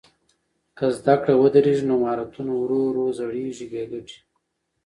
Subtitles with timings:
[0.77, 4.17] که زده کړه ودرېږي نو مهارتونه ورو ورو زړېږي بې ګټې.